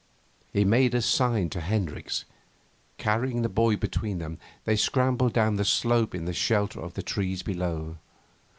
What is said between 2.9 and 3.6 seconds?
Carrying the